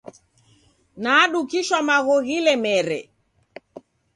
Nadukishwa 1.01 1.77
magho 1.87 2.15
ghilemere. 2.25 2.99